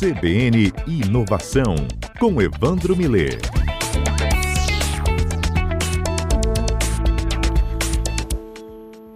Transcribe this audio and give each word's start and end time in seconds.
CBN 0.00 0.72
Inovação, 0.86 1.74
com 2.18 2.40
Evandro 2.40 2.96
Miller. 2.96 3.38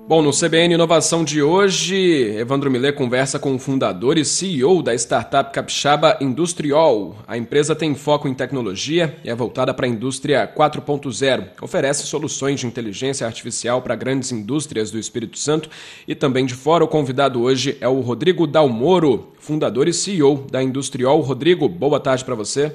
Bom, 0.07 0.21
no 0.21 0.33
CBN 0.33 0.75
Inovação 0.75 1.25
de 1.25 1.43
hoje, 1.43 1.97
Evandro 2.37 2.71
Miller 2.71 2.95
conversa 2.95 3.39
com 3.39 3.55
o 3.55 3.59
fundador 3.59 4.19
e 4.19 4.25
CEO 4.25 4.83
da 4.83 4.95
startup 4.95 5.51
capixaba 5.51 6.19
Industriol. 6.21 7.17
A 7.27 7.39
empresa 7.39 7.75
tem 7.75 7.95
foco 7.95 8.29
em 8.29 8.35
tecnologia 8.35 9.17
e 9.25 9.31
é 9.31 9.35
voltada 9.35 9.73
para 9.73 9.87
a 9.87 9.89
indústria 9.89 10.47
4.0. 10.47 11.53
Oferece 11.63 12.07
soluções 12.07 12.61
de 12.61 12.67
inteligência 12.67 13.27
artificial 13.27 13.81
para 13.81 13.97
grandes 13.97 14.31
indústrias 14.31 14.91
do 14.91 14.99
Espírito 14.99 15.39
Santo 15.39 15.71
e 16.07 16.15
também 16.15 16.45
de 16.45 16.53
fora. 16.53 16.85
O 16.85 16.89
convidado 16.89 17.41
hoje 17.41 17.79
é 17.81 17.89
o 17.89 18.01
Rodrigo 18.01 18.47
Dalmoro, 18.47 19.33
fundador 19.39 19.89
e 19.89 19.95
CEO 19.95 20.47
da 20.51 20.63
Industriol. 20.63 21.23
Rodrigo, 21.23 21.67
boa 21.67 21.99
tarde 21.99 22.27
para 22.27 22.35
você. 22.35 22.75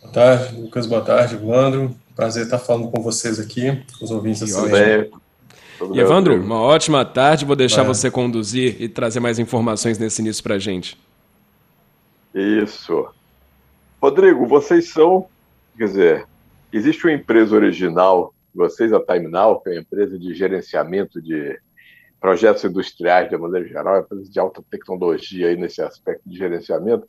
Boa 0.00 0.12
tarde, 0.12 0.54
Lucas. 0.54 0.86
Boa 0.86 1.02
tarde, 1.02 1.34
Evandro. 1.34 2.05
Prazer 2.16 2.44
estar 2.44 2.58
falando 2.58 2.90
com 2.90 3.02
vocês 3.02 3.38
aqui, 3.38 3.70
com 3.98 4.04
os 4.06 4.10
ouvintes 4.10 4.50
da. 4.50 5.06
E 5.92 6.00
Evandro, 6.00 6.34
uma 6.40 6.58
ótima 6.62 7.04
tarde. 7.04 7.44
Vou 7.44 7.54
deixar 7.54 7.82
é. 7.82 7.84
você 7.84 8.10
conduzir 8.10 8.80
e 8.80 8.88
trazer 8.88 9.20
mais 9.20 9.38
informações 9.38 9.98
nesse 9.98 10.22
início 10.22 10.42
para 10.42 10.54
a 10.54 10.58
gente. 10.58 10.98
Isso. 12.34 13.06
Rodrigo, 14.00 14.46
vocês 14.46 14.88
são, 14.88 15.26
quer 15.76 15.84
dizer, 15.84 16.26
existe 16.72 17.04
uma 17.04 17.12
empresa 17.12 17.54
original, 17.54 18.32
vocês, 18.54 18.94
a 18.94 19.00
TimeNow, 19.00 19.60
que 19.60 19.68
é 19.68 19.72
uma 19.72 19.80
empresa 19.80 20.18
de 20.18 20.34
gerenciamento 20.34 21.20
de 21.20 21.58
projetos 22.18 22.64
industriais 22.64 23.28
de 23.28 23.36
maneira 23.36 23.68
geral, 23.68 23.94
uma 23.94 24.00
empresa 24.00 24.30
de 24.30 24.40
alta 24.40 24.62
tecnologia 24.70 25.48
aí 25.48 25.56
nesse 25.56 25.82
aspecto 25.82 26.22
de 26.26 26.38
gerenciamento, 26.38 27.06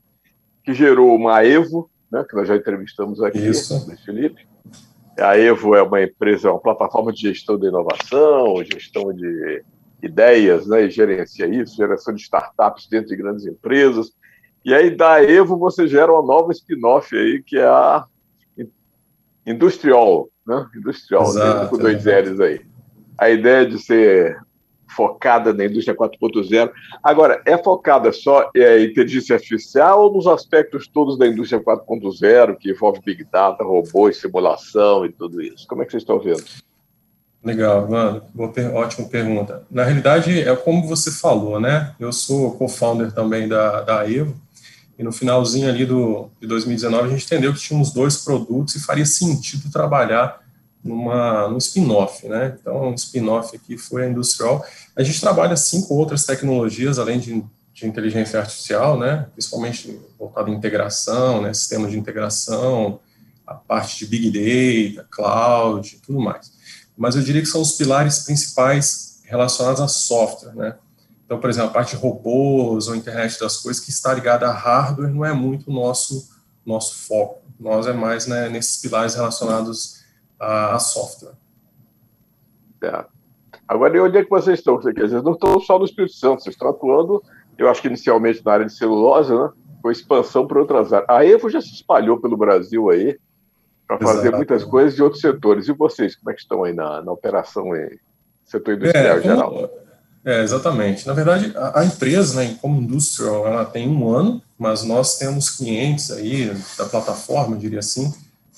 que 0.65 0.73
gerou 0.73 1.15
uma 1.15 1.45
Evo, 1.45 1.89
né, 2.11 2.25
que 2.29 2.35
nós 2.35 2.45
já 2.45 2.57
entrevistamos 2.57 3.21
aqui, 3.21 3.37
Isso. 3.37 3.89
Felipe, 4.03 4.45
a 5.19 5.37
Evo 5.37 5.75
é 5.75 5.81
uma 5.81 6.01
empresa, 6.01 6.51
uma 6.51 6.59
plataforma 6.59 7.11
de 7.11 7.21
gestão 7.21 7.57
de 7.57 7.67
inovação, 7.67 8.63
gestão 8.63 9.13
de 9.13 9.63
ideias, 10.01 10.67
né, 10.67 10.85
e 10.85 10.91
gerencia 10.91 11.47
isso, 11.47 11.75
geração 11.75 12.13
de 12.13 12.21
startups 12.21 12.87
dentro 12.87 13.09
de 13.09 13.15
grandes 13.15 13.45
empresas. 13.45 14.11
E 14.63 14.73
aí, 14.73 14.89
da 14.89 15.23
Evo, 15.23 15.57
você 15.57 15.87
gera 15.87 16.11
uma 16.11 16.21
nova 16.21 16.51
spin-off 16.51 17.15
aí, 17.15 17.41
que 17.41 17.57
é 17.57 17.65
a 17.65 18.05
Industrial, 19.47 20.27
né? 20.45 20.67
Industrial, 20.75 21.23
Exato, 21.23 21.69
com 21.69 21.77
dois 21.77 22.03
L's 22.03 22.39
aí. 22.41 22.61
A 23.17 23.29
ideia 23.29 23.65
de 23.65 23.79
ser 23.79 24.37
focada 24.89 25.53
na 25.53 25.65
indústria 25.65 25.95
4.0. 25.95 26.71
Agora, 27.03 27.41
é 27.45 27.57
focada 27.57 28.11
só 28.11 28.49
em 28.55 28.61
é, 28.61 28.83
inteligência 28.83 29.35
artificial 29.35 30.03
ou 30.03 30.13
nos 30.13 30.27
aspectos 30.27 30.87
todos 30.87 31.17
da 31.17 31.27
indústria 31.27 31.61
4.0, 31.61 32.57
que 32.57 32.71
envolve 32.71 33.01
Big 33.05 33.25
Data, 33.31 33.63
robôs, 33.63 34.17
simulação 34.17 35.05
e 35.05 35.11
tudo 35.11 35.41
isso? 35.41 35.67
Como 35.67 35.81
é 35.81 35.85
que 35.85 35.91
vocês 35.91 36.03
estão 36.03 36.19
vendo? 36.19 36.43
Legal, 37.43 37.87
mano. 37.89 38.21
Boa, 38.33 38.51
ótima 38.73 39.07
pergunta. 39.07 39.63
Na 39.69 39.83
realidade, 39.83 40.41
é 40.41 40.55
como 40.55 40.87
você 40.87 41.11
falou, 41.11 41.59
né? 41.59 41.93
Eu 41.99 42.11
sou 42.11 42.57
co-founder 42.57 43.11
também 43.11 43.47
da, 43.47 43.81
da 43.81 44.09
Evo, 44.09 44.35
e 44.97 45.03
no 45.03 45.11
finalzinho 45.11 45.69
ali 45.69 45.85
do, 45.85 46.29
de 46.41 46.47
2019 46.47 47.07
a 47.07 47.11
gente 47.11 47.25
entendeu 47.25 47.53
que 47.53 47.59
tínhamos 47.59 47.93
dois 47.93 48.17
produtos 48.17 48.75
e 48.75 48.83
faria 48.83 49.05
sentido 49.05 49.71
trabalhar 49.71 50.41
numa, 50.87 51.47
num 51.47 51.57
spin-off, 51.57 52.27
né? 52.27 52.57
Então, 52.59 52.89
um 52.89 52.93
spin-off 52.93 53.55
aqui 53.55 53.77
foi 53.77 54.05
a 54.05 54.09
Industrial. 54.09 54.65
A 54.95 55.03
gente 55.03 55.19
trabalha, 55.19 55.55
sim, 55.55 55.81
com 55.81 55.95
outras 55.95 56.25
tecnologias, 56.25 56.97
além 56.97 57.19
de, 57.19 57.43
de 57.73 57.87
inteligência 57.87 58.39
artificial, 58.39 58.97
né? 58.97 59.27
Principalmente 59.33 59.99
voltado 60.17 60.49
à 60.49 60.53
integração, 60.53 61.41
né? 61.41 61.53
Sistemas 61.53 61.91
de 61.91 61.99
integração, 61.99 62.99
a 63.45 63.53
parte 63.53 63.99
de 63.99 64.07
Big 64.07 64.31
Data, 64.31 65.07
Cloud, 65.11 65.99
tudo 66.05 66.19
mais. 66.19 66.51
Mas 66.97 67.15
eu 67.15 67.21
diria 67.21 67.41
que 67.41 67.47
são 67.47 67.61
os 67.61 67.73
pilares 67.73 68.19
principais 68.19 69.21
relacionados 69.25 69.81
a 69.81 69.87
software, 69.87 70.55
né? 70.55 70.75
Então, 71.25 71.39
por 71.39 71.49
exemplo, 71.49 71.69
a 71.69 71.73
parte 71.73 71.95
de 71.95 72.01
robôs 72.01 72.87
ou 72.87 72.95
internet 72.95 73.37
das 73.37 73.57
coisas 73.57 73.83
que 73.83 73.89
está 73.89 74.13
ligada 74.13 74.47
a 74.47 74.53
hardware 74.53 75.13
não 75.13 75.25
é 75.25 75.33
muito 75.33 75.69
o 75.69 75.73
nosso, 75.73 76.29
nosso 76.65 76.95
foco. 76.95 77.41
Nós 77.59 77.85
é 77.85 77.91
mais 77.91 78.27
né, 78.27 78.47
nesses 78.47 78.77
pilares 78.77 79.13
relacionados 79.13 79.97
a, 80.39 80.75
a 80.75 80.79
software. 80.79 81.33
É. 82.81 83.05
Agora, 83.67 83.97
e 83.97 83.99
onde 83.99 84.17
é 84.17 84.23
que 84.23 84.29
vocês 84.29 84.59
estão? 84.59 84.79
Vocês 84.79 85.11
não 85.23 85.33
estão 85.33 85.59
só 85.59 85.77
no 85.77 85.85
Espírito 85.85 86.13
Santo, 86.13 86.43
vocês 86.43 86.55
estão 86.55 86.69
atuando, 86.69 87.21
eu 87.57 87.69
acho 87.69 87.81
que 87.81 87.87
inicialmente 87.87 88.43
na 88.45 88.53
área 88.53 88.65
de 88.65 88.73
celulose, 88.73 89.33
né? 89.33 89.49
com 89.81 89.91
expansão 89.91 90.47
para 90.47 90.59
outras 90.59 90.93
áreas. 90.93 91.09
A 91.09 91.25
Evo 91.25 91.49
já 91.49 91.61
se 91.61 91.73
espalhou 91.73 92.19
pelo 92.19 92.37
Brasil 92.37 92.89
aí 92.89 93.17
para 93.87 93.97
fazer 93.99 94.31
muitas 94.31 94.63
coisas 94.63 94.95
de 94.95 95.03
outros 95.03 95.21
setores. 95.21 95.67
E 95.67 95.73
vocês, 95.73 96.15
como 96.15 96.31
é 96.31 96.33
que 96.33 96.41
estão 96.41 96.63
aí 96.63 96.73
na, 96.73 97.01
na 97.01 97.11
operação 97.11 97.75
em 97.75 97.97
setor 98.45 98.75
industrial 98.75 99.17
é, 99.17 99.21
geral? 99.21 99.69
É, 100.25 100.43
exatamente. 100.43 101.07
Na 101.07 101.13
verdade, 101.13 101.53
a, 101.55 101.79
a, 101.79 101.85
empresa, 101.85 102.41
né, 102.41 102.57
como 102.61 102.81
industrial, 102.81 103.47
ela 103.47 103.65
tem 103.65 103.87
um 103.87 104.09
ano, 104.09 104.41
mas 104.57 104.83
nós 104.83 105.17
temos 105.17 105.49
clientes 105.49 106.11
aí 106.11 106.53
da 106.77 106.85
plataforma, 106.85 107.55
eu 107.55 107.59
diria 107.59 107.79
assim, 107.79 108.13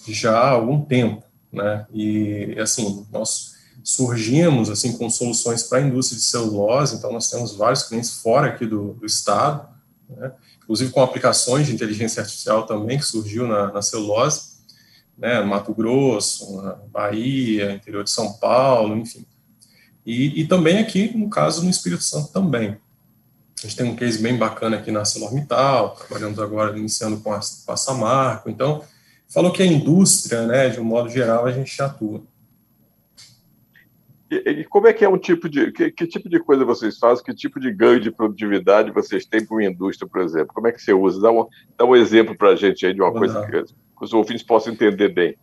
já 0.08 0.36
há 0.36 0.50
algum 0.50 0.82
tempo 0.82 1.29
né? 1.52 1.86
E 1.94 2.56
assim, 2.60 3.06
nós 3.12 3.56
surgimos 3.84 4.70
assim 4.70 4.98
com 4.98 5.10
soluções 5.10 5.64
para 5.64 5.80
a 5.80 5.82
indústria 5.82 6.18
de 6.18 6.24
celulose, 6.24 6.96
então 6.96 7.12
nós 7.12 7.30
temos 7.30 7.56
vários 7.56 7.84
clientes 7.84 8.22
fora 8.22 8.48
aqui 8.48 8.66
do, 8.66 8.94
do 8.94 9.06
estado, 9.06 9.68
né? 10.10 10.32
inclusive 10.62 10.92
com 10.92 11.02
aplicações 11.02 11.66
de 11.66 11.74
inteligência 11.74 12.22
artificial 12.22 12.66
também 12.66 12.98
que 12.98 13.06
surgiu 13.06 13.48
na, 13.48 13.72
na 13.72 13.82
celulose, 13.82 14.60
né? 15.18 15.42
Mato 15.42 15.74
Grosso, 15.74 16.62
na 16.62 16.74
Bahia, 16.92 17.74
interior 17.74 18.04
de 18.04 18.10
São 18.10 18.34
Paulo, 18.34 18.96
enfim. 18.96 19.26
E, 20.06 20.42
e 20.42 20.48
também 20.48 20.78
aqui, 20.78 21.16
no 21.16 21.30
caso, 21.30 21.64
no 21.64 21.70
Espírito 21.70 22.04
Santo 22.04 22.31
também. 22.31 22.78
A 23.58 23.62
gente 23.64 23.76
tem 23.76 23.86
um 23.86 23.96
case 23.96 24.22
bem 24.22 24.38
bacana 24.38 24.78
aqui 24.78 24.90
na 24.90 25.00
ArcelorMittal, 25.00 25.96
trabalhamos 25.96 26.40
agora 26.40 26.78
iniciando 26.78 27.18
com 27.18 27.34
a, 27.34 27.40
com 27.66 27.72
a 27.72 27.78
Samarco, 27.78 28.50
então 28.50 28.81
falou 29.32 29.52
que 29.52 29.62
a 29.62 29.66
indústria, 29.66 30.46
né, 30.46 30.70
de 30.70 30.80
um 30.80 30.84
modo 30.84 31.10
geral, 31.10 31.46
a 31.46 31.52
gente 31.52 31.82
atua. 31.82 32.22
E, 34.30 34.36
e 34.50 34.64
como 34.66 34.88
é 34.88 34.94
que 34.94 35.04
é 35.04 35.10
um 35.10 35.18
tipo 35.18 35.50
de. 35.50 35.72
Que, 35.72 35.92
que, 35.92 36.06
tipo 36.06 36.30
de 36.30 36.40
coisa 36.40 36.64
vocês 36.64 36.98
fazem? 36.98 37.24
Que 37.24 37.34
tipo 37.34 37.60
de 37.60 37.72
ganho 37.72 38.00
de 38.00 38.12
produtividade 38.12 38.92
vocês 38.92 39.26
têm 39.26 39.44
para 39.44 39.56
uma 39.56 39.64
indústria, 39.64 40.08
por 40.08 40.22
exemplo? 40.22 40.54
Como 40.54 40.68
é 40.68 40.72
que 40.72 40.82
você 40.82 40.94
usa? 40.94 41.20
Dá 41.20 41.32
um, 41.32 41.48
dá 41.78 41.86
um 41.86 41.96
exemplo 41.96 42.38
para 42.38 42.50
a 42.50 42.56
gente 42.56 42.86
aí 42.86 42.94
de 42.94 43.02
uma 43.02 43.10
Vou 43.10 43.20
coisa 43.20 43.42
que, 43.46 43.64
que, 43.64 44.04
os 44.04 44.14
ouvintes 44.14 44.44
possam 44.44 44.74
entender 44.74 45.10
bem. 45.10 45.36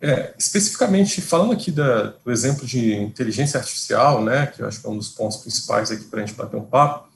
É, 0.00 0.32
especificamente, 0.38 1.20
falando 1.20 1.52
aqui 1.52 1.70
da, 1.70 2.14
do 2.24 2.30
exemplo 2.30 2.64
de 2.64 2.94
inteligência 2.94 3.58
artificial, 3.58 4.24
né, 4.24 4.46
que 4.46 4.62
eu 4.62 4.66
acho 4.66 4.80
que 4.80 4.86
é 4.86 4.90
um 4.90 4.96
dos 4.96 5.10
pontos 5.10 5.38
principais 5.38 5.90
aqui 5.90 6.04
para 6.04 6.22
a 6.22 6.26
gente 6.26 6.34
bater 6.36 6.56
um 6.56 6.64
papo, 6.64 7.10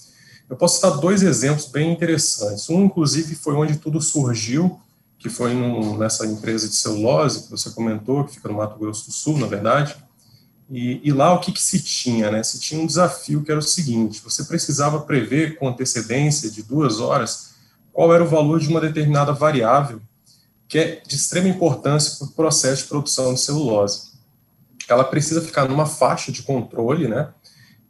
eu 0.51 0.57
posso 0.57 0.75
citar 0.77 0.99
dois 0.99 1.23
exemplos 1.23 1.67
bem 1.67 1.91
interessantes. 1.93 2.69
Um, 2.69 2.85
inclusive, 2.85 3.35
foi 3.37 3.55
onde 3.55 3.79
tudo 3.79 4.03
surgiu, 4.03 4.79
que 5.25 5.31
foi 5.31 5.55
nessa 5.97 6.27
empresa 6.27 6.69
de 6.69 6.77
celulose 6.77 7.45
que 7.45 7.51
você 7.51 7.71
comentou, 7.71 8.25
que 8.25 8.35
fica 8.35 8.47
no 8.47 8.57
Mato 8.57 8.79
Grosso 8.79 9.07
do 9.07 9.13
Sul, 9.13 9.39
na 9.39 9.47
verdade. 9.47 9.97
E, 10.71 11.01
e, 11.03 11.11
lá 11.13 11.33
o 11.33 11.41
que, 11.41 11.51
que 11.51 11.63
se 11.63 11.83
tinha? 11.83 12.31
Né? 12.31 12.43
Se 12.43 12.61
tinha 12.61 12.79
um 12.79 12.85
desafio 12.85 13.43
que 13.43 13.51
era 13.51 13.59
o 13.59 13.63
seguinte: 13.63 14.21
você 14.23 14.45
precisava 14.45 15.01
prever 15.01 15.57
com 15.57 15.67
antecedência 15.67 16.51
de 16.51 16.63
duas 16.63 17.01
horas 17.01 17.55
qual 17.91 18.15
era 18.15 18.23
o 18.23 18.29
valor 18.29 18.61
de 18.61 18.69
uma 18.69 18.83
determinada 18.83 19.33
variável 19.33 19.99
que 20.69 20.79
é 20.79 21.03
de 21.07 21.17
extrema 21.17 21.49
importância 21.49 22.19
para 22.19 22.27
o 22.27 22.33
processo 22.33 22.83
de 22.83 22.89
produção 22.91 23.33
de 23.33 23.41
celulose. 23.41 24.13
Ela 24.87 25.05
precisa 25.05 25.41
ficar 25.41 25.67
numa 25.67 25.87
faixa 25.87 26.31
de 26.31 26.43
controle, 26.43 27.09
né? 27.09 27.31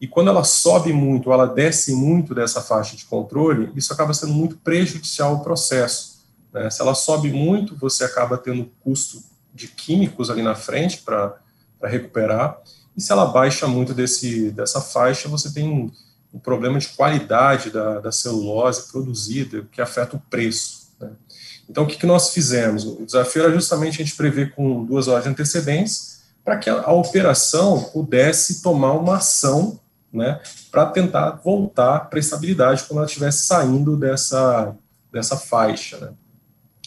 E 0.01 0.07
quando 0.07 0.29
ela 0.29 0.45
sobe 0.45 0.93
muito, 0.93 1.33
ela 1.33 1.47
desce 1.47 1.97
muito 1.97 2.33
dessa 2.33 2.61
faixa 2.61 2.97
de 2.97 3.05
controle, 3.07 3.73
isso 3.75 3.93
acaba 3.93 4.15
sendo 4.15 4.35
muito 4.35 4.57
prejudicial 4.59 5.33
ao 5.33 5.43
processo 5.43 6.14
né? 6.55 6.71
Se 6.71 6.81
ela 6.81 6.95
sobe 6.95 7.33
muito, 7.33 7.77
você 7.77 8.05
acaba 8.05 8.39
tendo 8.39 8.71
custo 8.81 9.21
de 9.53 9.67
químicos 9.67 10.31
ali 10.31 10.43
na 10.43 10.55
frente 10.55 10.99
para 10.99 11.37
recuperar, 11.83 12.61
e 12.97 13.01
se 13.01 13.11
ela 13.11 13.27
baixa 13.27 13.67
muito 13.67 13.93
desse, 13.93 14.53
dessa 14.53 14.81
faixa, 14.81 15.29
você 15.29 15.53
tem 15.53 15.69
um, 15.69 16.39
problema 16.39 16.79
de 16.79 16.89
qualidade 16.89 17.71
da, 17.71 18.01
da, 18.01 18.11
celulose 18.11 18.91
produzida, 18.91 19.67
que 19.71 19.81
afeta 19.81 20.17
o 20.17 20.23
preço. 20.31 20.89
Né? 21.01 21.11
Então, 21.69 21.85
o 21.85 21.87
que, 21.87 21.97
que 21.97 22.07
nós 22.07 22.31
fizemos? 22.31 22.85
O 22.85 23.05
desafio 23.05 23.45
era 23.45 23.53
justamente 23.53 24.01
a 24.01 24.05
gente 24.05 24.17
prever 24.17 24.53
com 24.55 24.85
duas 24.85 25.07
horas 25.07 25.25
de 25.25 25.31
antecedência 25.31 26.15
para 26.45 26.59
que 26.59 26.69
a, 26.69 26.83
a, 26.83 26.93
operação 26.93 27.85
pudesse 27.85 28.63
tomar 28.63 28.93
uma 28.93 29.17
ação 29.17 29.79
né, 30.13 30.41
para 30.71 30.87
tentar 30.87 31.41
voltar 31.45 32.01
para 32.11 32.19
a 32.19 32.21
estabilidade 32.21 32.83
quando 32.85 32.99
ela 32.99 33.07
estivesse 33.07 33.47
saindo 33.47 33.97
dessa, 33.97 34.75
dessa 35.13 35.37
faixa. 35.37 35.99
Né? 35.99 36.13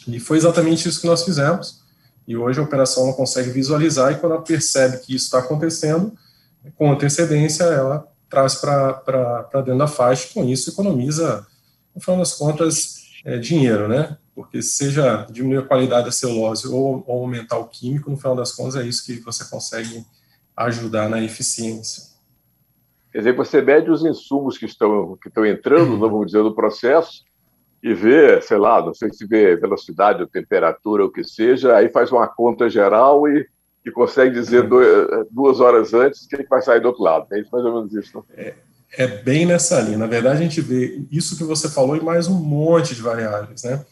E 0.08 0.20
foi 0.20 0.38
exatamente 0.38 0.88
isso 0.88 1.02
que 1.02 1.08
nós 1.08 1.24
fizemos. 1.24 1.82
E 2.28 2.36
hoje 2.36 2.60
a 2.60 2.64
operação 2.64 3.06
ela 3.06 3.16
consegue 3.16 3.50
visualizar 3.50 4.12
e 4.12 4.16
quando 4.16 4.34
ela 4.34 4.42
percebe 4.42 4.98
que 4.98 5.16
isso 5.16 5.26
está 5.26 5.40
acontecendo, 5.40 6.14
com 6.76 6.92
antecedência 6.92 7.64
ela 7.64 8.08
traz 8.30 8.56
para 8.56 9.44
dentro 9.56 9.78
da 9.78 9.88
faixa, 9.88 10.34
com 10.34 10.44
isso 10.44 10.70
economiza 10.70 11.46
no 11.96 12.02
final 12.02 12.20
das 12.20 12.34
contas, 12.34 12.98
é 13.26 13.38
dinheiro, 13.38 13.88
né? 13.88 14.18
Porque 14.36 14.62
seja 14.62 15.26
diminuir 15.32 15.60
a 15.60 15.66
qualidade 15.66 16.06
da 16.06 16.12
celulose 16.12 16.68
ou, 16.68 17.04
ou 17.08 17.22
aumentar 17.22 17.58
o 17.58 17.68
químico, 17.68 18.12
no 18.12 18.18
final 18.18 18.36
das 18.36 18.52
contas 18.52 18.76
é 18.76 18.86
isso 18.86 19.06
que 19.06 19.20
você 19.22 19.46
consegue 19.46 20.06
ajudar 20.56 21.10
na 21.10 21.24
eficiência. 21.24 22.04
Quer 23.12 23.20
dizer, 23.20 23.36
você 23.36 23.62
mede 23.62 23.90
os 23.90 24.06
insumos 24.06 24.58
que 24.58 24.66
estão, 24.66 25.18
que 25.22 25.28
estão 25.30 25.46
entrando, 25.46 25.98
vamos 26.00 26.28
dizer, 26.28 26.44
no 26.44 26.54
processo, 26.54 27.24
e 27.88 27.94
vê, 27.94 28.42
sei 28.42 28.58
lá, 28.58 28.82
não 28.82 28.94
sei 28.94 29.14
se 29.14 29.26
vê 29.26 29.56
velocidade 29.56 30.22
ou 30.22 30.28
temperatura, 30.28 31.04
ou 31.04 31.10
o 31.10 31.12
que 31.12 31.24
seja, 31.24 31.74
aí 31.74 31.88
faz 31.88 32.12
uma 32.12 32.28
conta 32.28 32.70
geral 32.70 33.26
e, 33.30 33.48
e 33.86 33.92
consegue 33.92 34.34
dizer 34.34 34.64
uhum. 34.64 34.70
dois, 34.70 35.28
duas 35.32 35.60
horas 35.62 35.94
antes 35.94 36.26
o 36.26 36.28
que, 36.28 36.44
vai 36.50 36.62
sair 36.62 36.82
do 36.82 36.90
outro 36.90 37.02
lado. 37.02 37.28
É 37.32 37.42
mais 37.50 37.66
ou 37.66 37.76
menos 37.76 37.94
isso. 37.94 38.26
É, 38.36 38.56
é 38.98 39.08
bem 39.08 39.46
nessa 39.46 39.80
linha. 39.80 39.98
Na 39.98 40.06
verdade, 40.06 40.38
a 40.38 40.42
gente 40.42 40.60
vê 40.60 41.02
isso 41.10 41.38
que 41.38 41.46
você 41.46 41.70
falou 41.70 41.96
e 41.96 42.04
mais 42.04 42.28
um 42.28 42.36
monte 42.36 42.94
de 42.94 43.02
variáveis, 43.02 43.64
né? 43.64 43.86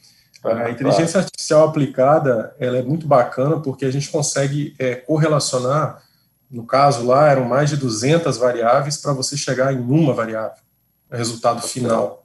A 0.44 0.70
inteligência 0.70 1.22
artificial 1.22 1.70
aplicada, 1.70 2.54
ela 2.60 2.78
é 2.78 2.84
muito 2.84 3.08
bacana 3.08 3.60
porque 3.62 3.86
a 3.86 3.92
gente 3.92 4.12
consegue 4.12 4.76
é, 4.78 4.94
correlacionar, 4.94 6.04
no 6.52 6.68
caso 6.68 7.04
lá, 7.04 7.30
eram 7.30 7.46
mais 7.46 7.72
de 7.72 7.78
200 7.78 8.38
variáveis 8.38 8.98
para 8.98 9.14
você 9.14 9.36
chegar 9.36 9.74
em 9.74 9.80
uma 9.80 10.14
variável, 10.14 10.62
resultado 11.10 11.62
final. 11.62 12.25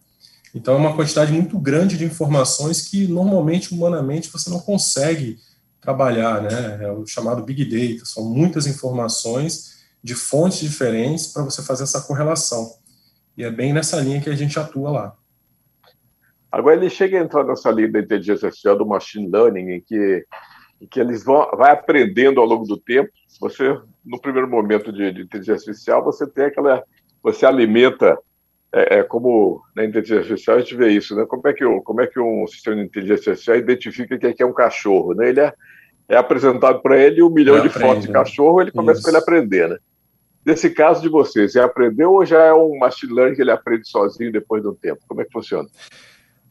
Então, 0.54 0.74
é 0.74 0.76
uma 0.76 0.96
quantidade 0.96 1.32
muito 1.32 1.58
grande 1.58 1.96
de 1.96 2.04
informações 2.04 2.88
que, 2.88 3.06
normalmente, 3.06 3.72
humanamente, 3.72 4.30
você 4.30 4.50
não 4.50 4.60
consegue 4.60 5.38
trabalhar, 5.80 6.42
né? 6.42 6.84
É 6.84 6.92
o 6.92 7.06
chamado 7.06 7.42
Big 7.42 7.64
Data, 7.64 8.04
são 8.04 8.24
muitas 8.24 8.66
informações 8.66 9.80
de 10.02 10.14
fontes 10.14 10.60
diferentes 10.60 11.28
para 11.28 11.42
você 11.42 11.62
fazer 11.62 11.84
essa 11.84 12.00
correlação. 12.00 12.72
E 13.36 13.44
é 13.44 13.50
bem 13.50 13.72
nessa 13.72 14.00
linha 14.00 14.20
que 14.20 14.28
a 14.28 14.36
gente 14.36 14.58
atua 14.58 14.90
lá. 14.90 15.16
Agora, 16.50 16.76
ele 16.76 16.90
chega 16.90 17.18
a 17.18 17.22
entrar 17.22 17.44
nessa 17.44 17.70
linha 17.70 17.92
da 17.92 18.00
inteligência 18.00 18.46
artificial, 18.46 18.76
do 18.76 18.84
machine 18.84 19.30
learning, 19.30 19.70
em 19.70 19.80
que, 19.80 20.26
em 20.80 20.86
que 20.86 20.98
eles 20.98 21.24
vão 21.24 21.48
vai 21.56 21.70
aprendendo 21.70 22.40
ao 22.40 22.46
longo 22.46 22.66
do 22.66 22.76
tempo. 22.76 23.08
Você, 23.40 23.78
no 24.04 24.20
primeiro 24.20 24.48
momento 24.50 24.92
de, 24.92 25.12
de 25.12 25.22
inteligência 25.22 25.70
artificial, 25.70 26.04
você 26.04 26.26
tem 26.26 26.46
aquela. 26.46 26.82
Você 27.22 27.46
alimenta 27.46 28.18
é, 28.72 28.98
é, 28.98 29.02
como 29.02 29.62
na 29.74 29.84
inteligência 29.84 30.20
artificial 30.20 30.56
a 30.56 30.60
gente 30.60 30.76
vê 30.76 30.88
isso, 30.90 31.16
né? 31.16 31.24
Como 31.26 31.46
é 31.48 31.52
que, 31.52 31.64
como 31.82 32.00
é 32.00 32.06
que 32.06 32.20
um 32.20 32.46
sistema 32.46 32.76
de 32.76 32.82
inteligência 32.82 33.30
artificial 33.30 33.56
identifica 33.56 34.18
que 34.18 34.42
é 34.42 34.46
um 34.46 34.52
cachorro, 34.52 35.14
né? 35.14 35.28
Ele 35.28 35.40
é, 35.40 35.52
é 36.08 36.16
apresentado 36.16 36.80
para 36.80 36.96
ele 36.98 37.22
um 37.22 37.30
milhão 37.30 37.60
de 37.60 37.68
aprende, 37.68 37.86
fotos 37.86 38.02
de 38.02 38.08
né? 38.08 38.14
cachorro, 38.14 38.60
ele 38.60 38.70
começa 38.70 39.02
com 39.02 39.08
ele 39.08 39.16
aprender, 39.16 39.68
né? 39.68 39.78
Nesse 40.46 40.70
caso 40.70 41.02
de 41.02 41.08
vocês, 41.08 41.54
é 41.54 41.60
aprendeu 41.60 42.12
ou 42.12 42.24
já 42.24 42.42
é 42.42 42.54
um 42.54 42.78
machine 42.78 43.12
learning 43.12 43.34
que 43.34 43.42
ele 43.42 43.50
aprende 43.50 43.88
sozinho 43.88 44.32
depois 44.32 44.62
de 44.62 44.68
um 44.68 44.74
tempo? 44.74 45.00
Como 45.06 45.20
é 45.20 45.24
que 45.24 45.32
funciona? 45.32 45.68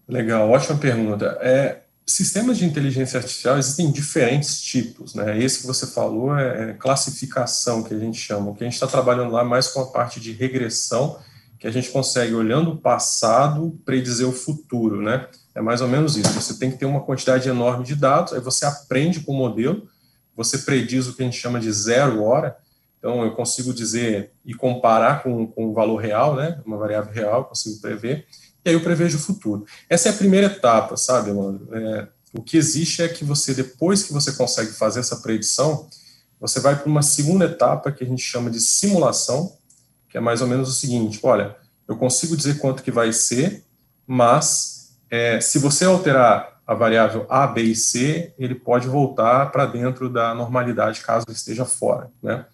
Legal, 0.08 0.50
ótima 0.50 0.78
pergunta. 0.78 1.38
É, 1.42 1.80
sistemas 2.06 2.58
de 2.58 2.66
inteligência 2.66 3.18
artificial 3.18 3.58
existem 3.58 3.92
diferentes 3.92 4.62
tipos, 4.62 5.16
né? 5.16 5.42
Esse 5.42 5.62
que 5.62 5.68
você 5.68 5.88
falou 5.88 6.38
é, 6.38 6.72
é 6.72 6.74
classificação, 6.74 7.82
que 7.82 7.94
a 7.94 7.98
gente 7.98 8.20
chama. 8.20 8.52
O 8.52 8.56
que 8.56 8.64
a 8.64 8.68
gente 8.68 8.74
está 8.74 8.88
trabalhando 8.88 9.32
lá 9.32 9.44
mais 9.44 9.70
com 9.70 9.82
a 9.82 9.88
parte 9.88 10.20
de 10.20 10.34
regressão 10.34 11.18
que 11.60 11.68
a 11.68 11.72
gente 11.72 11.90
consegue, 11.90 12.34
olhando 12.34 12.72
o 12.72 12.78
passado, 12.78 13.78
predizer 13.84 14.28
o 14.28 14.32
futuro, 14.32 15.02
né? 15.02 15.28
É 15.54 15.62
mais 15.62 15.82
ou 15.82 15.88
menos 15.90 16.16
isso. 16.16 16.32
Você 16.32 16.58
tem 16.58 16.72
que 16.72 16.78
ter 16.78 16.86
uma 16.86 17.02
quantidade 17.02 17.50
enorme 17.50 17.84
de 17.84 17.96
dados, 17.96 18.32
aí 18.32 18.40
você 18.40 18.66
aprende 18.66 19.20
com 19.20 19.34
o 19.34 19.38
modelo, 19.38 19.88
você 20.36 20.60
prediz 20.60 21.08
o 21.08 21.14
que 21.14 21.22
a 21.22 21.26
gente 21.26 21.38
chama 21.38 21.60
de 21.60 21.70
zero 21.72 22.24
hora, 22.24 22.56
então 22.98 23.24
eu 23.24 23.32
consigo 23.32 23.74
dizer 23.74 24.32
e 24.46 24.54
comparar 24.54 25.22
com, 25.22 25.48
com 25.48 25.68
o 25.68 25.74
valor 25.74 25.98
real, 25.98 26.36
né? 26.36 26.62
Uma 26.66 26.78
variável 26.78 27.12
real, 27.12 27.46
consigo 27.46 27.82
prever, 27.82 28.26
e 28.64 28.70
aí 28.70 28.76
eu 28.76 28.82
prevejo 28.82 29.18
o 29.18 29.22
futuro. 29.22 29.66
Essa 29.90 30.10
é 30.10 30.12
a 30.12 30.16
primeira 30.16 30.48
etapa, 30.48 30.96
sabe, 30.96 31.32
mano? 31.34 31.68
É, 31.74 32.08
o 32.34 32.42
que 32.42 32.56
existe 32.56 33.02
é 33.02 33.10
que 33.10 33.26
você, 33.26 33.54
depois 33.54 34.04
que 34.04 34.14
você 34.14 34.32
consegue 34.32 34.72
fazer 34.72 35.02
essa 35.02 35.18
predição, 35.18 35.88
você 36.40 36.62
vai 36.62 36.78
para 36.78 36.88
uma 36.88 37.02
segunda 37.02 37.46
etapa 37.46 37.92
que 37.92 38.04
a 38.04 38.08
gente 38.08 38.22
chama 38.22 38.50
de 38.50 38.62
simulação, 38.62 39.59
que 40.10 40.18
é 40.18 40.22
mais 40.22 40.42
ou 40.42 40.48
menos 40.48 40.68
o 40.70 40.74
seguinte: 40.74 41.20
olha, 41.24 41.56
eu 41.88 41.96
consigo 41.96 42.36
dizer 42.36 42.60
quanto 42.60 42.84
que 42.84 42.92
vai 42.92 43.14
ser, 43.14 43.64
mas 44.06 44.98
é, 45.10 45.40
se 45.40 45.60
você 45.60 45.86
alterar 45.86 46.60
a 46.66 46.74
variável 46.74 47.26
A, 47.30 47.48
B 47.48 47.64
e 47.64 47.76
C, 47.76 48.34
ele 48.38 48.54
pode 48.54 48.88
voltar 48.88 49.52
para 49.52 49.66
dentro 49.66 50.10
da 50.10 50.36
normalidade 50.36 51.02
caso 51.02 51.26
esteja 51.30 51.66
fora, 51.66 52.12
né? 52.22 52.46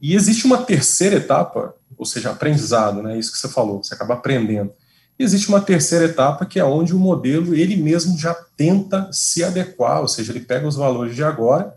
E 0.00 0.14
existe 0.14 0.46
uma 0.46 0.58
terceira 0.58 1.16
etapa, 1.16 1.74
ou 1.98 2.06
seja, 2.06 2.30
aprendizado, 2.30 3.02
né? 3.02 3.18
Isso 3.18 3.32
que 3.32 3.38
você 3.38 3.48
falou, 3.48 3.82
você 3.82 3.92
acaba 3.92 4.14
aprendendo. 4.14 4.72
E 5.18 5.24
existe 5.24 5.48
uma 5.48 5.60
terceira 5.60 6.06
etapa 6.06 6.46
que 6.46 6.58
é 6.58 6.64
onde 6.64 6.94
o 6.94 6.98
modelo 6.98 7.54
ele 7.54 7.76
mesmo 7.76 8.16
já 8.16 8.32
tenta 8.56 9.10
se 9.12 9.44
adequar, 9.44 10.00
ou 10.00 10.08
seja, 10.08 10.32
ele 10.32 10.40
pega 10.40 10.66
os 10.66 10.76
valores 10.76 11.14
de 11.14 11.22
agora, 11.22 11.76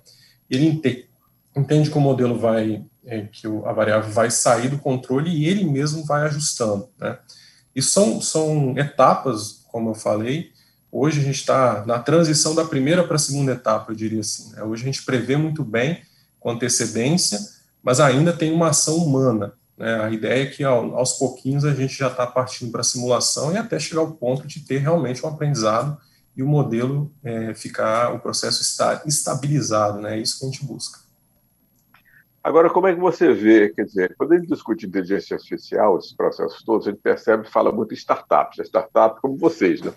ele 0.50 0.81
entende 1.56 1.89
que 1.89 1.98
o 1.98 2.01
modelo 2.01 2.38
vai 2.38 2.86
é, 3.05 3.21
que 3.21 3.47
a 3.65 3.71
variável 3.71 4.11
vai 4.11 4.29
sair 4.31 4.69
do 4.69 4.77
controle 4.77 5.29
e 5.29 5.45
ele 5.45 5.63
mesmo 5.63 6.05
vai 6.05 6.23
ajustando. 6.23 6.89
Né? 7.00 7.17
E 7.75 7.81
são, 7.81 8.21
são 8.21 8.77
etapas, 8.77 9.65
como 9.71 9.89
eu 9.89 9.95
falei, 9.95 10.51
hoje 10.91 11.19
a 11.19 11.23
gente 11.23 11.39
está 11.39 11.83
na 11.85 12.00
transição 12.00 12.53
da 12.53 12.65
primeira 12.65 13.03
para 13.03 13.15
a 13.15 13.19
segunda 13.19 13.53
etapa, 13.53 13.91
eu 13.91 13.95
diria 13.95 14.21
assim. 14.21 14.51
Né? 14.53 14.63
Hoje 14.63 14.83
a 14.83 14.85
gente 14.85 15.03
prevê 15.03 15.35
muito 15.35 15.63
bem, 15.63 16.01
com 16.39 16.51
antecedência, 16.51 17.39
mas 17.81 18.00
ainda 18.00 18.33
tem 18.33 18.51
uma 18.51 18.69
ação 18.69 18.97
humana. 18.97 19.53
Né? 19.77 20.03
A 20.03 20.09
ideia 20.11 20.44
é 20.44 20.45
que 20.45 20.63
ao, 20.63 20.95
aos 20.95 21.13
pouquinhos 21.13 21.65
a 21.65 21.73
gente 21.73 21.97
já 21.97 22.07
está 22.07 22.27
partindo 22.27 22.71
para 22.71 22.81
a 22.81 22.85
simulação 22.85 23.53
e 23.53 23.57
até 23.57 23.79
chegar 23.79 24.01
ao 24.01 24.11
ponto 24.11 24.45
de 24.45 24.59
ter 24.59 24.79
realmente 24.79 25.25
um 25.25 25.29
aprendizado 25.29 25.97
e 26.35 26.44
o 26.44 26.47
modelo 26.47 27.11
é, 27.23 27.53
ficar, 27.53 28.13
o 28.13 28.19
processo 28.19 28.61
estar 28.61 29.03
estabilizado, 29.05 30.01
né? 30.01 30.17
é 30.17 30.21
isso 30.21 30.39
que 30.39 30.45
a 30.45 30.50
gente 30.50 30.65
busca. 30.65 31.00
Agora, 32.43 32.69
como 32.69 32.87
é 32.87 32.93
que 32.93 32.99
você 32.99 33.31
vê, 33.31 33.69
quer 33.69 33.85
dizer, 33.85 34.15
quando 34.17 34.33
a 34.33 34.37
gente 34.37 34.49
discute 34.49 34.85
inteligência 34.85 35.35
artificial, 35.35 35.97
esses 35.97 36.13
processos 36.13 36.61
todos, 36.61 36.85
a 36.85 36.91
gente 36.91 36.99
percebe, 36.99 37.49
fala 37.49 37.71
muito 37.71 37.93
em 37.93 37.97
startups, 37.97 38.59
startups 38.59 39.21
como 39.21 39.37
vocês, 39.37 39.81
né? 39.81 39.93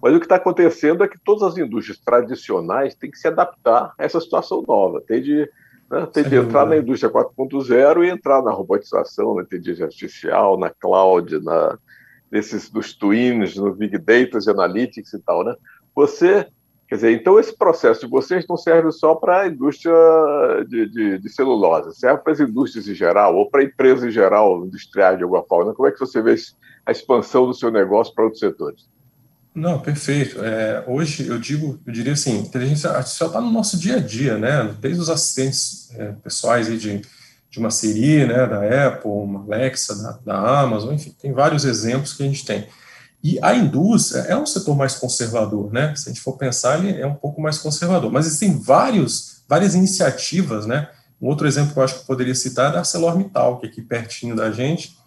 Mas 0.00 0.14
o 0.14 0.20
que 0.20 0.26
está 0.26 0.36
acontecendo 0.36 1.02
é 1.02 1.08
que 1.08 1.18
todas 1.18 1.42
as 1.42 1.58
indústrias 1.58 1.98
tradicionais 1.98 2.94
têm 2.94 3.10
que 3.10 3.18
se 3.18 3.26
adaptar 3.26 3.92
a 3.98 4.04
essa 4.04 4.20
situação 4.20 4.62
nova, 4.68 5.00
tem 5.00 5.20
de, 5.20 5.50
né, 5.90 6.06
tem 6.12 6.22
de 6.22 6.36
entrar 6.36 6.64
na 6.64 6.76
indústria 6.76 7.10
4.0 7.10 8.04
e 8.04 8.10
entrar 8.10 8.40
na 8.42 8.52
robotização, 8.52 9.34
na 9.34 9.42
inteligência 9.42 9.86
artificial, 9.86 10.56
na 10.56 10.70
cloud, 10.70 11.42
na, 11.42 11.76
nesses 12.30 12.70
dos 12.70 12.94
twins, 12.94 13.56
no 13.56 13.74
big 13.74 13.98
data, 13.98 14.38
analytics 14.48 15.12
e 15.12 15.18
tal, 15.18 15.42
né? 15.42 15.56
Você 15.92 16.46
Quer 16.88 16.96
dizer, 16.96 17.12
então 17.12 17.40
esse 17.40 17.56
processo 17.56 18.00
de 18.00 18.06
vocês 18.06 18.44
não 18.46 18.56
serve 18.56 18.92
só 18.92 19.14
para 19.14 19.42
a 19.42 19.48
indústria 19.48 19.94
de, 20.68 20.86
de, 20.88 21.18
de, 21.18 21.28
celulose, 21.30 21.98
serve 21.98 22.22
para 22.22 22.32
as 22.32 22.40
indústrias 22.40 22.86
em 22.86 22.94
geral, 22.94 23.34
ou 23.34 23.48
para 23.48 23.64
empresas 23.64 24.04
em 24.04 24.10
geral, 24.10 24.66
industriais 24.66 25.16
de 25.16 25.24
alguma 25.24 25.42
forma. 25.42 25.74
Como 25.74 25.88
é 25.88 25.92
que 25.92 25.98
você 25.98 26.20
vê 26.20 26.34
a 26.84 26.92
expansão 26.92 27.46
do 27.46 27.54
seu 27.54 27.70
negócio 27.70 28.14
para 28.14 28.24
outros 28.24 28.40
setores? 28.40 28.86
Não, 29.54 29.78
perfeito. 29.78 30.44
É, 30.44 30.84
hoje 30.86 31.28
eu 31.28 31.38
digo, 31.38 31.78
eu 31.86 31.92
diria 31.92 32.12
assim, 32.12 32.40
inteligência 32.40 32.90
artificial 32.90 33.28
está 33.28 33.40
no 33.40 33.52
nosso 33.52 33.78
dia 33.78 33.96
a 33.96 34.00
dia, 34.00 34.36
né? 34.36 34.74
Desde 34.80 35.00
os 35.00 35.08
assistentes 35.08 35.94
é, 35.96 36.12
pessoais 36.12 36.68
aí 36.68 36.76
de, 36.76 37.00
de 37.50 37.58
uma 37.60 37.70
Siri, 37.70 38.26
né, 38.26 38.46
da 38.46 38.88
Apple, 38.88 39.10
uma 39.10 39.44
Alexa, 39.44 39.94
da, 40.02 40.18
da 40.24 40.60
Amazon, 40.60 40.94
enfim, 40.94 41.14
tem 41.22 41.32
vários 41.32 41.64
exemplos 41.64 42.12
que 42.12 42.24
a 42.24 42.26
gente 42.26 42.44
tem. 42.44 42.66
E 43.24 43.38
a 43.40 43.54
indústria 43.54 44.20
é 44.20 44.36
um 44.36 44.44
setor 44.44 44.76
mais 44.76 44.96
conservador, 44.96 45.72
né? 45.72 45.96
Se 45.96 46.10
a 46.10 46.12
gente 46.12 46.20
for 46.20 46.36
pensar, 46.36 46.78
ele 46.78 47.00
é 47.00 47.06
um 47.06 47.14
pouco 47.14 47.40
mais 47.40 47.56
conservador. 47.56 48.12
Mas 48.12 48.26
existem 48.26 48.58
vários, 48.58 49.42
várias 49.48 49.74
iniciativas, 49.74 50.66
né? 50.66 50.90
Um 51.18 51.28
outro 51.28 51.46
exemplo 51.46 51.72
que 51.72 51.78
eu 51.78 51.82
acho 51.82 51.94
que 51.94 52.00
eu 52.00 52.04
poderia 52.04 52.34
citar 52.34 52.68
é 52.68 52.72
da 52.72 52.78
ArcelorMittal, 52.80 53.58
que 53.58 53.66
é 53.66 53.70
aqui 53.70 53.80
pertinho 53.80 54.36
da 54.36 54.52
gente. 54.52 54.98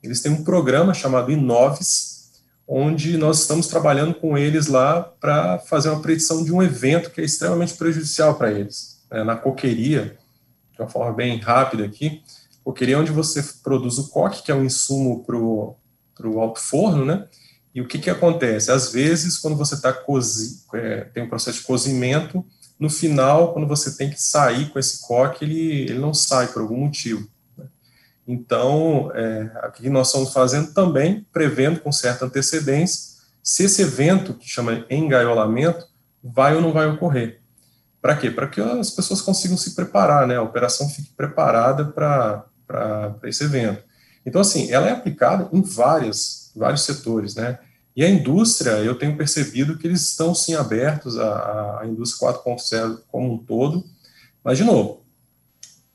Eles 0.00 0.20
têm 0.20 0.30
um 0.30 0.44
programa 0.44 0.94
chamado 0.94 1.32
Inoves, 1.32 2.30
onde 2.68 3.16
nós 3.18 3.40
estamos 3.40 3.66
trabalhando 3.66 4.14
com 4.14 4.38
eles 4.38 4.68
lá 4.68 5.02
para 5.02 5.58
fazer 5.58 5.88
uma 5.88 6.00
predição 6.00 6.44
de 6.44 6.52
um 6.52 6.62
evento 6.62 7.10
que 7.10 7.20
é 7.20 7.24
extremamente 7.24 7.74
prejudicial 7.74 8.36
para 8.36 8.52
eles. 8.52 9.02
Né? 9.10 9.24
Na 9.24 9.34
coqueria, 9.34 10.16
de 10.72 10.80
uma 10.80 10.88
forma 10.88 11.12
bem 11.12 11.40
rápida 11.40 11.84
aqui, 11.84 12.22
coqueria 12.62 12.94
é 12.94 12.98
onde 12.98 13.10
você 13.10 13.42
produz 13.64 13.98
o 13.98 14.10
coque, 14.10 14.44
que 14.44 14.52
é 14.52 14.54
um 14.54 14.64
insumo 14.64 15.24
para 15.24 15.36
o 15.36 16.40
alto 16.40 16.60
forno, 16.60 17.04
né? 17.04 17.26
E 17.74 17.80
o 17.80 17.88
que, 17.88 17.98
que 17.98 18.08
acontece? 18.08 18.70
Às 18.70 18.92
vezes, 18.92 19.36
quando 19.36 19.56
você 19.56 19.74
está 19.74 19.92
cozi... 19.92 20.62
É, 20.74 21.00
tem 21.12 21.24
um 21.24 21.28
processo 21.28 21.58
de 21.58 21.64
cozimento, 21.64 22.44
no 22.78 22.88
final, 22.88 23.52
quando 23.52 23.66
você 23.66 23.96
tem 23.96 24.10
que 24.10 24.20
sair 24.20 24.68
com 24.70 24.78
esse 24.78 25.00
coque, 25.06 25.44
ele, 25.44 25.82
ele 25.82 25.98
não 25.98 26.12
sai 26.14 26.48
por 26.48 26.62
algum 26.62 26.76
motivo. 26.76 27.28
Né? 27.56 27.66
Então, 28.26 29.10
é, 29.14 29.68
o 29.68 29.72
que 29.72 29.90
nós 29.90 30.08
estamos 30.08 30.32
fazendo 30.32 30.72
também, 30.72 31.26
prevendo 31.32 31.80
com 31.80 31.90
certa 31.90 32.24
antecedência, 32.24 33.14
se 33.42 33.64
esse 33.64 33.82
evento, 33.82 34.34
que 34.34 34.48
chama 34.48 34.86
engaiolamento, 34.88 35.86
vai 36.22 36.54
ou 36.54 36.62
não 36.62 36.72
vai 36.72 36.86
ocorrer. 36.86 37.40
Para 38.00 38.16
quê? 38.16 38.30
Para 38.30 38.48
que 38.48 38.60
as 38.60 38.90
pessoas 38.90 39.20
consigam 39.20 39.56
se 39.56 39.74
preparar, 39.74 40.26
né? 40.26 40.36
a 40.36 40.42
operação 40.42 40.88
fique 40.88 41.12
preparada 41.14 41.86
para 41.86 42.44
esse 43.24 43.44
evento. 43.44 43.82
Então, 44.26 44.40
assim, 44.40 44.70
ela 44.70 44.88
é 44.88 44.92
aplicada 44.92 45.48
em 45.52 45.62
várias 45.62 46.43
vários 46.54 46.82
setores, 46.82 47.34
né? 47.34 47.58
E 47.96 48.04
a 48.04 48.10
indústria, 48.10 48.70
eu 48.78 48.96
tenho 48.96 49.16
percebido 49.16 49.78
que 49.78 49.86
eles 49.86 50.02
estão 50.02 50.34
sim 50.34 50.54
abertos 50.54 51.18
à, 51.18 51.80
à 51.80 51.86
indústria 51.86 52.32
4.0 52.32 53.00
como 53.06 53.34
um 53.34 53.38
todo, 53.38 53.84
mas, 54.42 54.58
de 54.58 54.64
novo, 54.64 55.04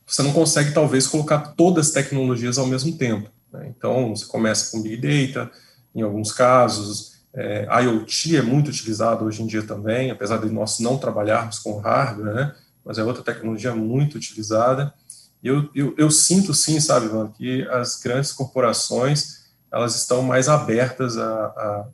você 0.07 0.23
não 0.23 0.31
consegue 0.31 0.73
talvez 0.73 1.05
colocar 1.05 1.39
todas 1.55 1.87
as 1.87 1.93
tecnologias 1.93 2.57
ao 2.57 2.65
mesmo 2.65 2.97
tempo. 2.97 3.29
Né? 3.51 3.71
Então, 3.75 4.15
você 4.15 4.25
começa 4.25 4.71
com 4.71 4.81
Big 4.81 4.97
Data, 4.97 5.51
em 5.93 6.01
alguns 6.01 6.31
casos, 6.31 7.19
é, 7.33 7.67
IoT 7.83 8.37
é 8.37 8.41
muito 8.41 8.69
utilizado 8.69 9.25
hoje 9.25 9.43
em 9.43 9.47
dia 9.47 9.61
também, 9.61 10.09
apesar 10.09 10.37
de 10.37 10.49
nós 10.49 10.79
não 10.79 10.97
trabalharmos 10.97 11.59
com 11.59 11.77
hardware, 11.77 12.33
né? 12.33 12.55
mas 12.83 12.97
é 12.97 13.03
outra 13.03 13.21
tecnologia 13.21 13.75
muito 13.75 14.15
utilizada. 14.15 14.93
E 15.43 15.47
eu, 15.47 15.69
eu, 15.75 15.93
eu 15.97 16.09
sinto 16.09 16.53
sim, 16.53 16.79
sabe, 16.79 17.05
Ivan, 17.05 17.31
que 17.31 17.67
as 17.69 17.99
grandes 17.99 18.31
corporações 18.31 19.38
elas 19.71 19.95
estão 19.95 20.21
mais 20.21 20.49
abertas 20.49 21.17
a, 21.17 21.45
a... 21.45 21.87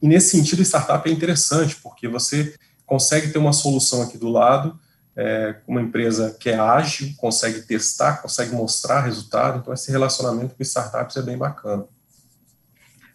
E 0.00 0.08
nesse 0.08 0.36
sentido, 0.36 0.62
startup 0.62 1.08
é 1.08 1.12
interessante, 1.12 1.76
porque 1.76 2.08
você 2.08 2.54
consegue 2.86 3.32
ter 3.32 3.38
uma 3.38 3.52
solução 3.52 4.02
aqui 4.02 4.18
do 4.18 4.28
lado, 4.28 4.78
é, 5.16 5.56
uma 5.66 5.80
empresa 5.80 6.36
que 6.38 6.50
é 6.50 6.58
ágil, 6.58 7.14
consegue 7.18 7.62
testar, 7.62 8.22
consegue 8.22 8.54
mostrar 8.54 9.02
resultado, 9.02 9.58
então 9.58 9.72
esse 9.72 9.90
relacionamento 9.90 10.54
com 10.54 10.62
startups 10.62 11.16
é 11.16 11.22
bem 11.22 11.36
bacana. 11.36 11.86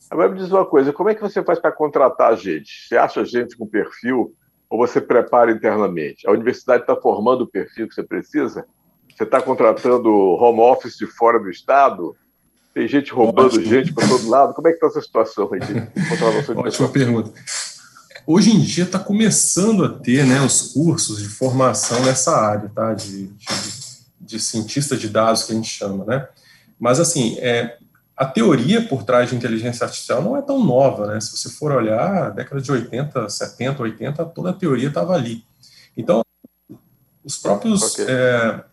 Agora 0.10 0.30
me 0.30 0.38
diz 0.40 0.50
uma 0.50 0.66
coisa, 0.66 0.94
como 0.94 1.10
é 1.10 1.16
que 1.16 1.22
você 1.22 1.44
faz 1.44 1.60
para 1.60 1.72
contratar 1.72 2.38
gente? 2.38 2.88
Você 2.88 2.96
acha 2.96 3.26
gente 3.26 3.58
com 3.58 3.68
perfil 3.68 4.34
ou 4.70 4.78
você 4.78 5.02
prepara 5.02 5.52
internamente? 5.52 6.28
A 6.28 6.32
universidade 6.32 6.84
está 6.84 6.96
formando 6.96 7.42
o 7.42 7.48
perfil 7.48 7.88
que 7.88 7.96
você 7.96 8.04
precisa? 8.04 8.66
Você 9.14 9.24
está 9.24 9.42
contratando 9.42 10.10
home 10.10 10.60
office 10.60 10.96
de 10.98 11.08
fora 11.08 11.40
do 11.40 11.50
estado? 11.50 12.16
Tem 12.78 12.88
gente 12.88 13.12
roubando 13.12 13.56
Ótimo. 13.56 13.66
gente 13.66 13.92
para 13.92 14.08
todo 14.08 14.30
lado? 14.30 14.54
Como 14.54 14.68
é 14.68 14.72
que 14.72 14.78
está 14.78 14.86
essa 14.86 15.02
situação 15.02 15.50
aí 15.52 15.60
Ótima 16.56 16.90
pergunta. 16.90 17.32
Hoje 18.24 18.52
em 18.52 18.60
dia 18.60 18.84
está 18.84 19.00
começando 19.00 19.84
a 19.84 19.90
ter 19.90 20.24
né, 20.28 20.40
os 20.42 20.74
cursos 20.74 21.18
de 21.18 21.28
formação 21.28 22.06
nessa 22.06 22.40
área, 22.40 22.70
tá? 22.70 22.94
De, 22.94 23.30
de, 23.30 23.48
de, 24.22 24.40
cientista 24.40 24.96
de 24.96 25.10
dados 25.10 25.42
que 25.42 25.54
a 25.54 25.56
gente 25.56 25.68
chama, 25.68 26.06
né? 26.06 26.28
Mas 26.80 27.00
assim, 27.00 27.40
é, 27.40 27.78
a 28.16 28.28
teoria 28.28 28.88
por 28.88 29.04
trás 29.04 29.32
de 29.32 29.36
inteligência 29.36 29.84
artificial 29.84 30.22
não 30.22 30.38
é 30.38 30.44
tão 30.44 30.64
nova, 30.64 31.08
né? 31.08 31.20
Se 31.20 31.36
você 31.36 31.50
for 31.50 31.72
olhar, 31.72 32.30
década 32.30 32.62
de 32.62 32.72
80, 32.72 33.28
70, 33.28 33.82
80, 33.82 34.24
toda 34.26 34.52
a 34.52 34.54
teoria 34.54 34.90
estava 34.90 35.16
ali. 35.16 35.44
Então, 35.98 36.24
os 37.24 37.38
próprios 37.38 37.94
okay. 37.94 38.06
é, 38.08 38.64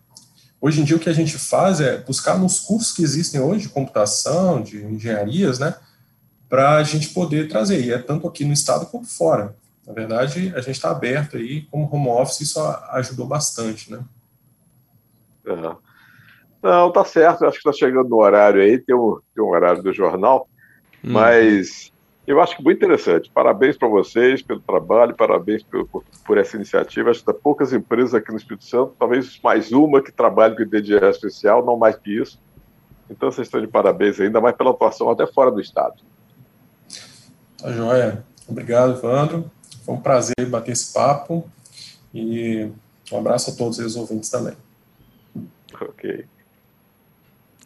Hoje 0.65 0.81
em 0.81 0.83
dia, 0.83 0.97
o 0.97 0.99
que 0.99 1.11
a 1.11 1.13
gente 1.13 1.37
faz 1.37 1.79
é 1.79 1.95
buscar 1.99 2.39
nos 2.39 2.57
cursos 2.57 2.91
que 2.91 3.03
existem 3.03 3.39
hoje, 3.39 3.67
de 3.67 3.69
computação, 3.69 4.63
de 4.63 4.83
engenharias, 4.83 5.59
né, 5.59 5.75
para 6.49 6.77
a 6.77 6.83
gente 6.83 7.09
poder 7.09 7.47
trazer, 7.47 7.85
e 7.85 7.93
é 7.93 7.99
tanto 7.99 8.27
aqui 8.27 8.43
no 8.43 8.51
estado 8.51 8.87
como 8.87 9.05
fora. 9.05 9.55
Na 9.85 9.93
verdade, 9.93 10.51
a 10.55 10.61
gente 10.61 10.71
está 10.71 10.89
aberto 10.89 11.37
aí, 11.37 11.67
como 11.69 11.87
home 11.93 12.07
office, 12.07 12.41
isso 12.41 12.59
ajudou 12.93 13.27
bastante, 13.27 13.91
né? 13.91 13.99
Uhum. 15.45 15.75
Não, 16.63 16.91
tá 16.91 17.05
certo, 17.05 17.45
acho 17.45 17.61
que 17.61 17.69
está 17.69 17.71
chegando 17.71 18.09
no 18.09 18.15
horário 18.15 18.59
aí, 18.59 18.79
tem 18.79 18.95
um, 18.95 19.19
tem 19.35 19.43
um 19.43 19.49
horário 19.49 19.83
do 19.83 19.93
jornal, 19.93 20.49
hum. 21.03 21.11
mas 21.11 21.91
eu 22.27 22.41
acho 22.41 22.55
que 22.55 22.63
muito 22.63 22.77
interessante. 22.77 23.29
Parabéns 23.33 23.77
para 23.77 23.87
vocês 23.87 24.41
pelo 24.41 24.59
trabalho, 24.59 25.15
parabéns 25.15 25.61
por, 25.63 25.87
por, 25.87 26.03
por, 26.25 26.37
essa 26.37 26.55
iniciativa. 26.55 27.11
Acho 27.11 27.23
que 27.23 27.29
há 27.29 27.33
poucas 27.33 27.71
empresas 27.71 28.15
aqui 28.15 28.31
no 28.31 28.37
Espírito 28.37 28.65
Santo, 28.65 28.95
talvez 28.97 29.39
mais 29.43 29.71
uma 29.71 30.01
que 30.01 30.11
trabalhe 30.11 30.55
com 30.55 30.63
inteligência 30.63 31.07
artificial, 31.07 31.63
não 31.63 31.77
mais 31.77 31.95
que 31.95 32.19
isso. 32.19 32.39
Então 33.09 33.31
vocês 33.31 33.47
estão 33.47 33.61
de 33.61 33.67
parabéns 33.67 34.19
ainda 34.19 34.41
mais 34.41 34.55
pela 34.55 34.71
atuação 34.71 35.09
até 35.09 35.27
fora 35.27 35.51
do 35.51 35.61
Estado. 35.61 35.95
Tá 37.57 37.71
joia. 37.71 38.25
Obrigado, 38.47 38.93
Evandro. 38.93 39.49
Foi 39.83 39.93
um 39.93 40.01
prazer 40.01 40.33
bater 40.49 40.71
esse 40.71 40.91
papo 40.91 41.47
e 42.13 42.69
um 43.11 43.17
abraço 43.17 43.51
a 43.51 43.53
todos 43.53 43.77
os 43.77 43.95
ouvintes 43.95 44.29
também. 44.29 44.55
Ok. 45.79 46.25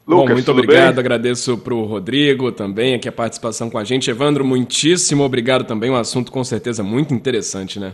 Lucas, 0.09 0.27
Bom, 0.27 0.33
muito 0.33 0.51
obrigado, 0.51 0.95
bem? 0.95 0.99
agradeço 1.01 1.55
para 1.55 1.71
o 1.71 1.85
Rodrigo 1.85 2.51
também 2.51 2.95
aqui 2.95 3.07
a 3.07 3.11
participação 3.11 3.69
com 3.69 3.77
a 3.77 3.83
gente. 3.83 4.09
Evandro, 4.09 4.43
muitíssimo 4.43 5.23
obrigado 5.23 5.65
também, 5.65 5.91
um 5.91 5.95
assunto 5.95 6.31
com 6.31 6.43
certeza 6.43 6.81
muito 6.81 7.13
interessante, 7.13 7.79
né? 7.79 7.93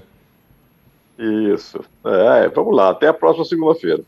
Isso. 1.20 1.84
É, 2.06 2.48
vamos 2.48 2.74
lá, 2.74 2.92
até 2.92 3.10
a 3.10 3.14
próxima 3.14 3.44
segunda-feira. 3.44 4.02